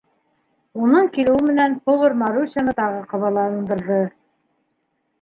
Уның 0.85 1.09
килеүе 1.17 1.43
менән 1.51 1.77
повар 1.91 2.17
Марусяны 2.23 2.77
тағы 2.83 3.07
ҡабаландырҙы: 3.15 4.03